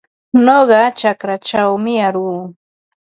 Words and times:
Nuqa 0.43 0.81
chakraćhawmi 0.99 1.93
aruu. 2.07 2.41